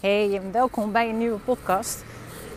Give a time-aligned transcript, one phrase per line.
[0.00, 2.04] Hey welkom bij een nieuwe podcast.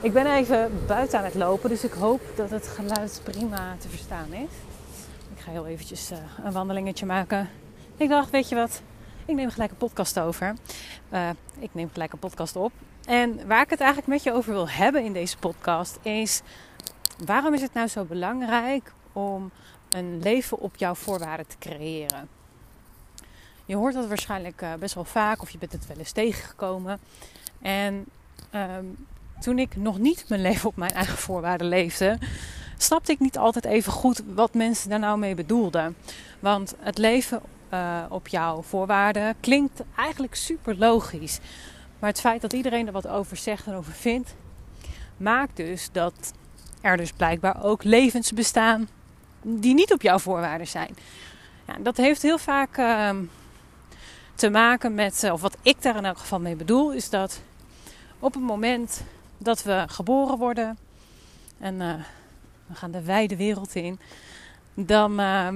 [0.02, 3.90] Ik ben even buiten aan het lopen, dus ik hoop dat het geluid prima te
[3.90, 4.50] verstaan is.
[5.36, 7.50] Ik ga heel eventjes uh, een wandelingetje maken.
[7.98, 8.82] Ik dacht, weet je wat,
[9.26, 10.54] ik neem gelijk een podcast over.
[11.14, 11.30] Uh,
[11.60, 12.72] ik neem gelijk een podcast op.
[13.06, 16.42] En waar ik het eigenlijk met je over wil hebben in deze podcast is...
[17.26, 19.52] waarom is het nou zo belangrijk om
[19.90, 22.43] een leven op jouw voorwaarden te creëren?
[23.74, 27.00] Je hoort dat waarschijnlijk uh, best wel vaak of je bent het wel eens tegengekomen.
[27.62, 28.06] En
[28.56, 29.06] um,
[29.40, 32.18] toen ik nog niet mijn leven op mijn eigen voorwaarden leefde,
[32.78, 35.96] snapte ik niet altijd even goed wat mensen daar nou mee bedoelden.
[36.40, 37.42] Want het leven
[37.74, 41.40] uh, op jouw voorwaarden klinkt eigenlijk super logisch.
[42.00, 44.36] Maar het feit dat iedereen er wat over zegt en over vindt,
[45.18, 46.34] maakt dus dat
[46.82, 48.90] er dus blijkbaar ook levens bestaan
[49.42, 50.96] die niet op jouw voorwaarden zijn.
[51.68, 53.10] Ja, dat heeft heel vaak uh,
[54.36, 57.42] te maken met, of wat ik daar in elk geval mee bedoel, is dat
[58.20, 59.04] op het moment
[59.38, 60.78] dat we geboren worden
[61.60, 61.94] en uh,
[62.66, 64.00] we gaan de wijde wereld in,
[64.74, 65.48] dan uh,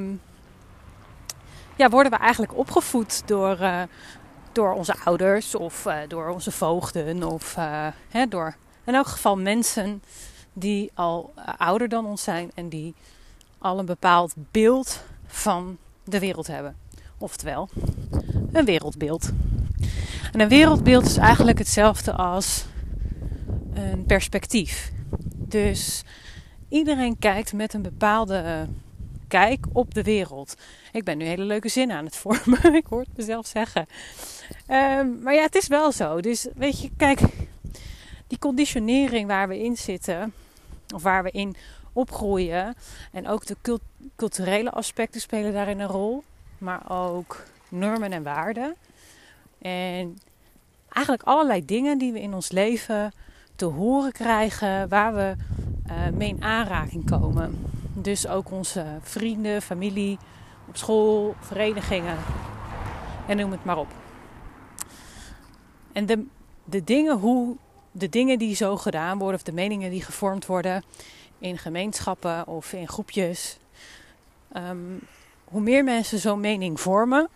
[1.76, 3.82] ja, worden we eigenlijk opgevoed door, uh,
[4.52, 7.56] door onze ouders of door onze voogden of
[8.10, 10.02] hè, door in elk geval mensen
[10.54, 12.94] die al ouder dan ons zijn en die
[13.58, 16.76] al een bepaald beeld van de wereld hebben.
[17.18, 17.70] Oftewel,
[18.52, 19.32] een wereldbeeld.
[20.32, 22.66] En een wereldbeeld is eigenlijk hetzelfde als
[23.74, 24.92] een perspectief.
[25.36, 26.04] Dus
[26.70, 28.68] iedereen kijkt met een bepaalde
[29.28, 30.56] kijk op de wereld.
[30.92, 32.76] Ik ben nu hele leuke zin aan het vormen.
[32.76, 33.86] Ik hoor het mezelf zeggen.
[34.70, 36.22] Um, maar ja, het is wel zo.
[36.22, 37.20] Dus weet je, kijk,
[38.28, 40.34] die conditionering waar we in zitten,
[40.96, 41.56] of waar we in
[41.94, 42.76] opgroeien,
[43.12, 43.80] en ook de
[44.16, 46.24] culturele aspecten spelen daarin een rol,
[46.58, 48.76] maar ook normen en waarden.
[49.62, 50.20] En
[50.90, 53.14] eigenlijk allerlei dingen die we in ons leven
[53.56, 55.36] te horen krijgen waar we
[55.88, 57.66] uh, mee in aanraking komen.
[57.94, 60.18] Dus ook onze vrienden, familie,
[60.68, 62.18] op school, verenigingen
[63.28, 63.92] en noem het maar op.
[65.92, 66.26] En de,
[66.64, 67.56] de, dingen, hoe,
[67.92, 70.84] de dingen die zo gedaan worden, of de meningen die gevormd worden
[71.40, 73.58] in gemeenschappen of in groepjes,
[74.56, 75.00] um,
[75.44, 77.30] hoe meer mensen zo'n mening vormen,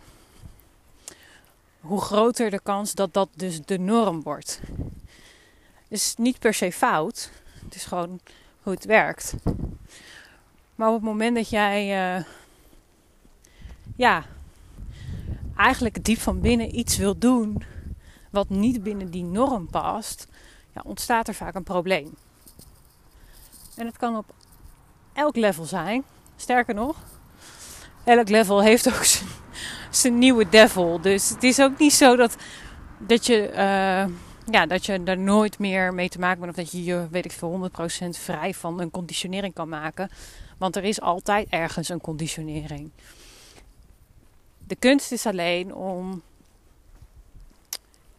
[1.82, 4.60] hoe groter de kans dat dat dus de norm wordt.
[5.88, 7.30] is niet per se fout,
[7.64, 8.20] het is gewoon
[8.62, 9.34] hoe het werkt.
[10.74, 12.24] Maar op het moment dat jij, uh,
[13.96, 14.24] ja,
[15.56, 17.62] eigenlijk diep van binnen iets wil doen
[18.30, 20.26] wat niet binnen die norm past,
[20.74, 22.14] ja, ontstaat er vaak een probleem.
[23.76, 24.34] En het kan op
[25.12, 26.04] elk level zijn.
[26.36, 26.96] Sterker nog,
[28.04, 29.28] elk level heeft ook zijn,
[29.96, 31.00] zijn nieuwe devil.
[31.00, 32.36] Dus het is ook niet zo dat,
[32.98, 33.50] dat je.
[33.50, 34.14] Uh,
[34.50, 36.50] ja, dat je er nooit meer mee te maken bent.
[36.50, 37.70] Of dat je je, weet ik veel,
[38.04, 40.10] 100% vrij van een conditionering kan maken.
[40.58, 42.90] Want er is altijd ergens een conditionering.
[44.66, 46.22] De kunst is alleen om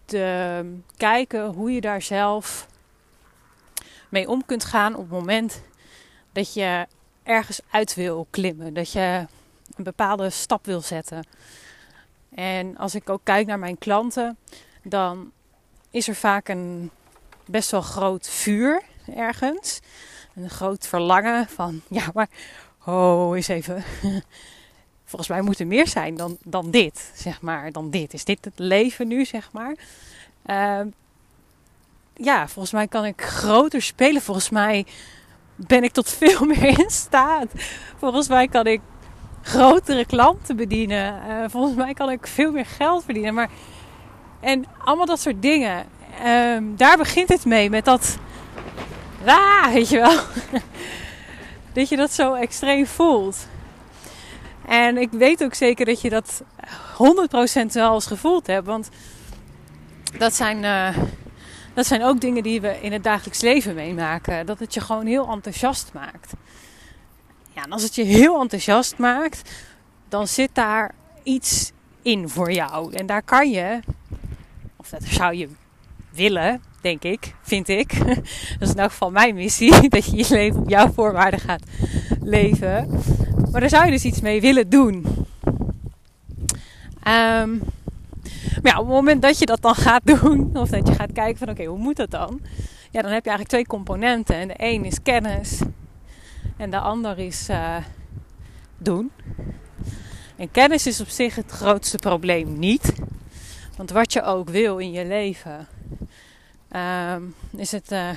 [0.05, 0.65] te
[0.97, 2.67] kijken hoe je daar zelf
[4.09, 5.61] mee om kunt gaan op het moment
[6.31, 6.87] dat je
[7.23, 8.73] ergens uit wil klimmen.
[8.73, 9.25] Dat je
[9.75, 11.25] een bepaalde stap wil zetten.
[12.35, 14.37] En als ik ook kijk naar mijn klanten,
[14.83, 15.31] dan
[15.91, 16.91] is er vaak een
[17.45, 18.81] best wel groot vuur
[19.15, 19.79] ergens.
[20.35, 22.29] Een groot verlangen van, ja, maar,
[22.85, 23.83] oh, eens even.
[25.05, 27.71] Volgens mij moet er meer zijn dan, dan dit, zeg maar.
[27.71, 28.13] Dan dit.
[28.13, 29.75] Is dit het leven nu, zeg maar?
[30.45, 30.91] Uh,
[32.13, 34.21] ja, volgens mij kan ik groter spelen.
[34.21, 34.85] Volgens mij
[35.55, 37.47] ben ik tot veel meer in staat.
[37.97, 38.81] Volgens mij kan ik
[39.43, 41.21] grotere klanten bedienen.
[41.27, 43.33] Uh, volgens mij kan ik veel meer geld verdienen.
[43.33, 43.49] Maar,
[44.39, 45.85] en allemaal dat soort dingen.
[46.25, 47.69] Um, daar begint het mee.
[47.69, 48.17] Met dat.
[49.25, 50.19] Ah, weet je wel.
[51.73, 53.47] dat je dat zo extreem voelt.
[54.67, 56.43] En ik weet ook zeker dat je dat
[57.63, 58.65] 100% wel eens gevoeld hebt.
[58.65, 58.89] Want
[60.17, 60.63] dat zijn.
[60.63, 61.03] Uh,
[61.73, 64.45] dat zijn ook dingen die we in het dagelijks leven meemaken.
[64.45, 66.33] Dat het je gewoon heel enthousiast maakt.
[67.55, 69.51] Ja, en als het je heel enthousiast maakt,
[70.09, 71.71] dan zit daar iets
[72.01, 72.93] in voor jou.
[72.93, 73.79] En daar kan je,
[74.75, 75.49] of dat zou je
[76.11, 77.97] willen, denk ik, vind ik.
[78.59, 81.63] Dat is in elk geval mijn missie, dat je je leven op jouw voorwaarden gaat
[82.21, 82.89] leven.
[83.51, 85.05] Maar daar zou je dus iets mee willen doen.
[87.07, 87.61] Um,
[88.61, 91.11] maar ja, op het moment dat je dat dan gaat doen, of dat je gaat
[91.11, 92.39] kijken van oké, hoe moet dat dan?
[92.91, 94.35] Ja, dan heb je eigenlijk twee componenten.
[94.35, 95.59] En de een is kennis
[96.63, 97.77] en de ander is uh,
[98.77, 99.11] doen.
[100.35, 102.93] En kennis is op zich het grootste probleem niet.
[103.77, 105.67] Want wat je ook wil in je leven,
[106.73, 107.23] Ehm,
[107.55, 108.09] is het uh,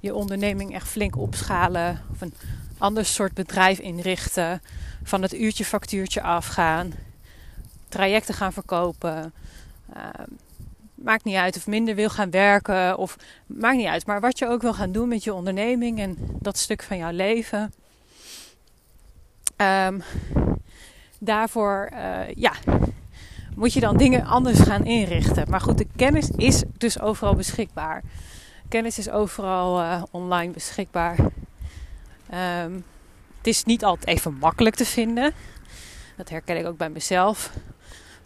[0.00, 2.34] je onderneming echt flink opschalen of een
[2.78, 4.62] ander soort bedrijf inrichten,
[5.02, 6.92] van het uurtje factuurtje afgaan,
[7.88, 9.32] trajecten gaan verkopen.
[9.94, 10.28] Ehm,
[11.04, 13.16] maakt niet uit of minder wil gaan werken of
[13.46, 16.58] maakt niet uit, maar wat je ook wil gaan doen met je onderneming en dat
[16.58, 17.72] stuk van jouw leven.
[19.56, 20.02] Um,
[21.18, 22.52] daarvoor, uh, ja,
[23.54, 25.50] moet je dan dingen anders gaan inrichten.
[25.50, 28.02] Maar goed, de kennis is dus overal beschikbaar.
[28.68, 31.18] Kennis is overal uh, online beschikbaar.
[32.34, 32.84] Um,
[33.38, 35.32] het is niet altijd even makkelijk te vinden.
[36.16, 37.52] Dat herken ik ook bij mezelf.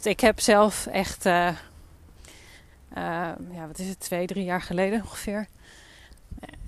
[0.01, 1.49] Ik heb zelf echt, uh,
[2.95, 5.47] ja, wat is het, twee, drie jaar geleden ongeveer.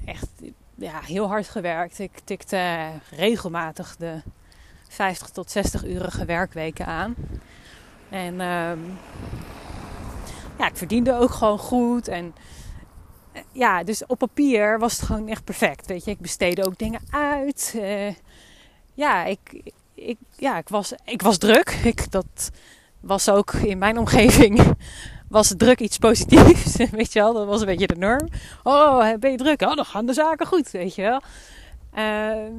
[0.05, 0.27] Echt
[0.75, 1.99] ja, heel hard gewerkt.
[1.99, 4.21] Ik tikte regelmatig de
[4.87, 7.15] 50 tot 60 urige werkweken aan.
[8.09, 8.97] En um,
[10.57, 12.07] ja, ik verdiende ook gewoon goed.
[12.07, 12.33] En
[13.31, 15.87] eh, ja, dus op papier was het gewoon echt perfect.
[15.87, 17.79] Weet je, ik besteedde ook dingen uit.
[18.93, 21.69] Ja, ik, ik, ja ik, was, ik was druk.
[21.83, 22.51] Ik, dat
[22.99, 24.75] was ook in mijn omgeving.
[25.29, 26.75] Was druk iets positiefs?
[26.91, 28.27] Weet je wel, dat was een beetje de norm.
[28.63, 29.61] Oh, ben je druk?
[29.61, 30.71] Oh, dan gaan de zaken goed.
[30.71, 31.21] Weet je wel.
[31.93, 32.51] Uh,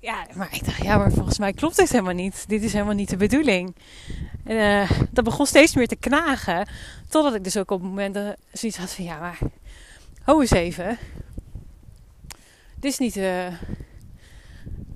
[0.00, 2.48] ja, maar ik dacht, ja, maar volgens mij klopt dit helemaal niet.
[2.48, 3.76] Dit is helemaal niet de bedoeling.
[4.44, 6.68] En uh, dat begon steeds meer te knagen.
[7.08, 9.38] Totdat ik dus ook op momenten zoiets had van, ja, maar
[10.22, 10.98] ho eens even.
[12.74, 13.46] Dit is niet, uh,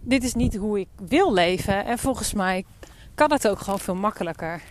[0.00, 1.84] dit is niet hoe ik wil leven.
[1.84, 2.64] En volgens mij
[3.14, 4.62] kan het ook gewoon veel makkelijker.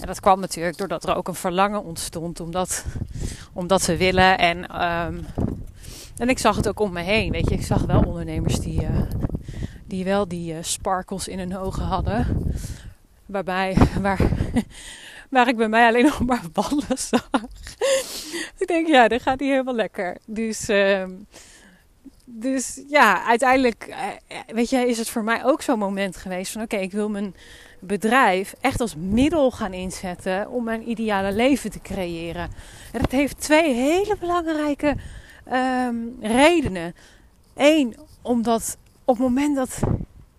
[0.00, 2.84] En dat kwam natuurlijk doordat er ook een verlangen ontstond om dat,
[3.52, 4.38] om dat te willen.
[4.38, 5.26] En, um,
[6.16, 7.30] en ik zag het ook om me heen.
[7.30, 9.00] Weet je, ik zag wel ondernemers die, uh,
[9.86, 12.52] die wel die uh, sparkles in hun ogen hadden.
[13.26, 14.20] Waarbij, waar,
[15.30, 17.28] waar ik bij mij alleen nog maar ballen zag.
[18.62, 20.16] ik denk, ja, dat gaat niet helemaal lekker.
[20.24, 21.04] Dus, uh,
[22.34, 23.96] dus ja, uiteindelijk, uh,
[24.46, 27.34] weet je, is het voor mij ook zo'n moment geweest van, oké, ik wil mijn
[27.80, 32.50] bedrijf echt als middel gaan inzetten om mijn ideale leven te creëren.
[32.92, 34.96] En dat heeft twee hele belangrijke
[35.52, 36.94] um, redenen.
[37.54, 39.80] Eén, omdat op het moment dat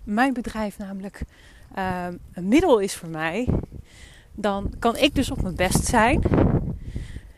[0.04, 1.22] mijn bedrijf namelijk
[1.78, 3.48] uh, een middel is voor mij,
[4.34, 6.22] dan kan ik dus op mijn best zijn.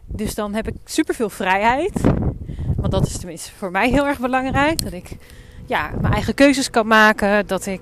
[0.06, 2.02] Dus dan heb ik superveel vrijheid.
[2.86, 4.84] Want dat is tenminste voor mij heel erg belangrijk.
[4.84, 5.10] Dat ik
[5.66, 7.48] ja, mijn eigen keuzes kan maken.
[7.48, 7.82] Dat ik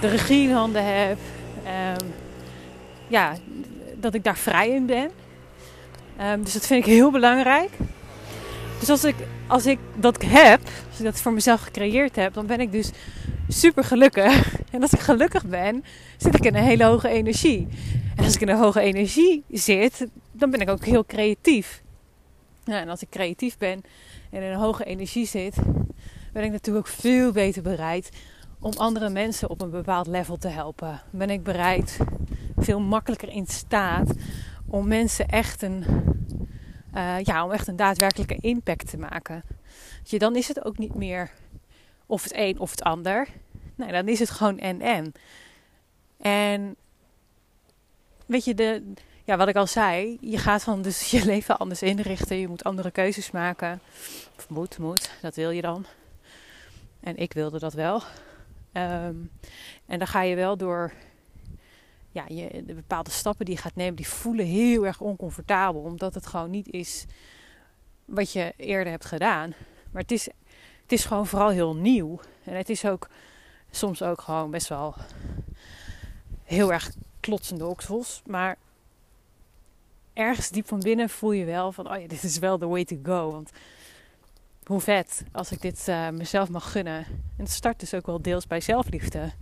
[0.00, 1.18] de regie in handen heb.
[2.00, 2.08] Um,
[3.08, 3.36] ja,
[3.94, 5.10] dat ik daar vrij in ben.
[6.20, 7.70] Um, dus dat vind ik heel belangrijk.
[8.78, 9.14] Dus als ik,
[9.46, 10.60] als ik dat heb,
[10.90, 12.90] als ik dat voor mezelf gecreëerd heb, dan ben ik dus
[13.48, 14.54] super gelukkig.
[14.70, 15.84] En als ik gelukkig ben,
[16.16, 17.68] zit ik in een hele hoge energie.
[18.16, 21.81] En als ik in een hoge energie zit, dan ben ik ook heel creatief.
[22.64, 23.82] Ja, en als ik creatief ben
[24.30, 25.56] en in een hoge energie zit,
[26.32, 28.10] ben ik natuurlijk veel beter bereid
[28.60, 31.02] om andere mensen op een bepaald level te helpen.
[31.10, 31.98] Ben ik bereid,
[32.56, 34.12] veel makkelijker in staat
[34.66, 35.84] om mensen echt een
[36.94, 39.42] uh, ja, om echt een daadwerkelijke impact te maken.
[40.02, 41.30] je, dan is het ook niet meer
[42.06, 43.28] of het een of het ander.
[43.74, 45.12] Nee, dan is het gewoon en-en.
[46.16, 46.76] En
[48.26, 48.92] weet je, de,
[49.24, 52.36] ja, wat ik al zei, je gaat van dus je leven anders inrichten.
[52.36, 53.80] Je moet andere keuzes maken.
[54.36, 55.86] Of moet, moet, dat wil je dan.
[57.00, 58.02] En ik wilde dat wel.
[58.72, 59.30] Um,
[59.86, 60.92] en dan ga je wel door
[62.10, 65.80] ja, je, de bepaalde stappen die je gaat nemen, die voelen heel erg oncomfortabel.
[65.80, 67.04] Omdat het gewoon niet is
[68.04, 69.54] wat je eerder hebt gedaan.
[69.90, 70.24] Maar het is,
[70.82, 72.20] het is gewoon vooral heel nieuw.
[72.44, 73.08] En het is ook
[73.70, 74.94] soms ook gewoon best wel
[76.44, 78.22] heel erg klotsende oksels.
[78.26, 78.56] Maar
[80.12, 82.84] ergens diep van binnen voel je wel van, oh ja, dit is wel the way
[82.84, 83.30] to go.
[83.30, 83.50] Want
[84.64, 87.04] hoe vet als ik dit uh, mezelf mag gunnen.
[87.36, 89.32] En het start dus ook wel deels bij zelfliefde.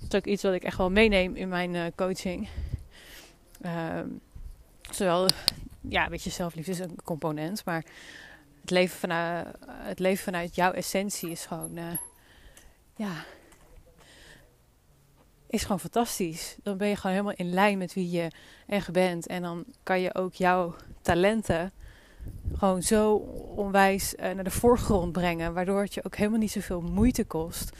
[0.00, 2.48] Dat is ook iets wat ik echt wel meeneem in mijn uh, coaching.
[3.60, 4.00] Uh,
[4.90, 5.28] zowel,
[5.80, 7.84] ja, weet je, zelfliefde is een component, maar
[8.60, 11.84] het leven vanuit, het leven vanuit jouw essentie is gewoon, uh,
[12.96, 13.12] ja,
[15.48, 16.56] is gewoon fantastisch.
[16.62, 18.30] Dan ben je gewoon helemaal in lijn met wie je
[18.66, 19.26] echt bent.
[19.26, 21.72] En dan kan je ook jouw talenten
[22.56, 23.14] gewoon zo
[23.56, 25.54] onwijs uh, naar de voorgrond brengen.
[25.54, 27.76] Waardoor het je ook helemaal niet zoveel moeite kost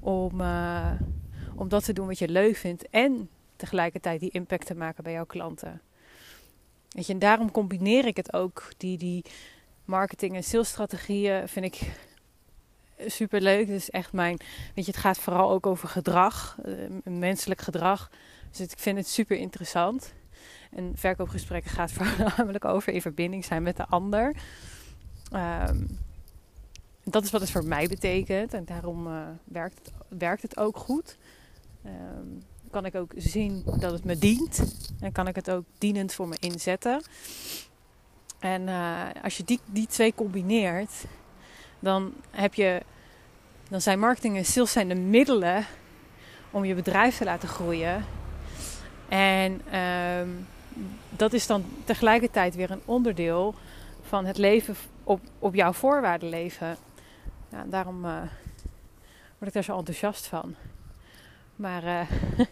[0.00, 0.92] om, uh,
[1.54, 2.88] om dat te doen wat je leuk vindt.
[2.88, 5.80] En tegelijkertijd die impact te maken bij jouw klanten.
[6.88, 8.68] Weet je, en daarom combineer ik het ook.
[8.76, 9.24] Die, die
[9.84, 11.90] marketing- en salesstrategieën vind ik
[13.06, 13.66] super leuk.
[13.66, 14.38] Dus echt mijn.
[14.74, 16.74] Weet je, het gaat vooral ook over gedrag, uh,
[17.04, 18.10] menselijk gedrag.
[18.50, 20.12] Dus ik vind het super interessant.
[20.72, 24.36] Een verkoopgesprek gaat voornamelijk over in verbinding zijn met de ander.
[25.32, 25.84] Ehm,
[27.04, 30.76] dat is wat het voor mij betekent en daarom uh, werkt, het, werkt het ook
[30.76, 31.16] goed.
[31.86, 34.64] Um, kan ik ook zien dat het me dient
[35.00, 37.02] en kan ik het ook dienend voor me inzetten.
[38.38, 41.04] En uh, als je die, die twee combineert,
[41.78, 42.82] dan heb je,
[43.68, 45.66] dan zijn marketing en sales zijn de middelen
[46.50, 48.04] om je bedrijf te laten groeien.
[49.08, 50.46] En um,
[51.10, 53.54] dat is dan tegelijkertijd weer een onderdeel
[54.02, 56.76] van het leven op, op jouw voorwaarden leven.
[57.66, 58.16] Daarom uh,
[59.38, 60.54] word ik daar zo enthousiast van.
[61.56, 62.00] Maar uh,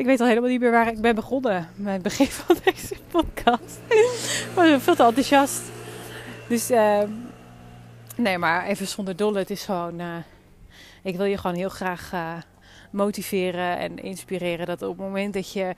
[0.00, 1.68] ik weet al helemaal niet meer waar ik ben begonnen.
[1.74, 3.80] Met het begin van deze podcast.
[3.88, 5.62] ik was veel te enthousiast.
[6.48, 7.02] Dus uh,
[8.16, 9.38] nee, maar even zonder dolle.
[9.38, 10.00] Het is gewoon...
[10.00, 10.16] Uh,
[11.02, 12.12] ik wil je gewoon heel graag
[12.90, 14.66] motiveren en inspireren.
[14.66, 15.74] Dat op het moment dat je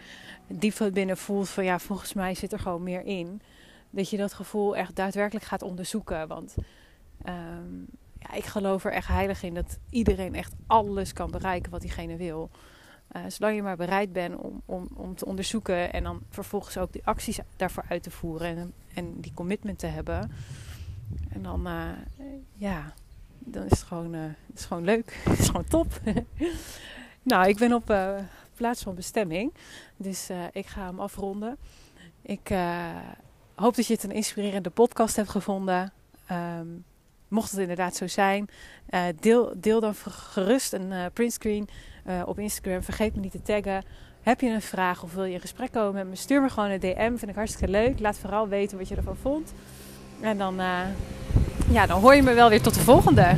[0.47, 3.43] diep van binnen voelt van ja, volgens mij zit er gewoon meer in.
[3.91, 6.29] Dat je dat gevoel echt daadwerkelijk gaat onderzoeken.
[6.29, 6.55] Want
[7.27, 7.87] um,
[8.19, 12.17] ja, ik geloof er echt heilig in dat iedereen echt alles kan bereiken wat diegene
[12.17, 12.51] wil.
[13.17, 16.93] Uh, zolang je maar bereid bent om, om, om te onderzoeken en dan vervolgens ook
[16.93, 20.31] die acties daarvoor uit te voeren en, en die commitment te hebben.
[21.29, 21.91] En dan, uh,
[22.55, 22.95] ja,
[23.39, 25.21] dan is het gewoon, het is gewoon leuk.
[25.29, 26.01] het is gewoon top.
[27.23, 27.95] nou, ik ben op
[28.55, 29.53] plaats van bestemming.
[29.97, 31.57] Dus ik ga hem afronden.
[32.23, 32.49] Ik
[33.55, 35.93] hoop dat je het een inspirerende podcast hebt gevonden.
[36.33, 36.85] Um,
[37.29, 38.49] mocht het inderdaad zo zijn,
[39.21, 41.69] deel, deel dan gerust een printscreen
[42.25, 42.83] op Instagram.
[42.83, 43.85] Vergeet me niet te taggen.
[44.25, 46.17] Heb je een vraag of wil je in gesprek komen met me?
[46.17, 47.17] Stuur me gewoon een DM.
[47.17, 48.01] Vind ik hartstikke leuk.
[48.01, 49.53] Laat vooral weten wat je ervan vond.
[50.25, 50.61] En dan,
[51.69, 53.37] ja, dan hoor je me wel weer tot de volgende.